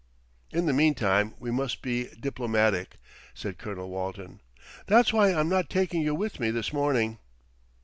[0.49, 2.95] "In the meantime we must be diplomatic,"
[3.35, 4.39] said Colonel Walton.
[4.87, 7.19] "That's why I'm not taking you with me this morning."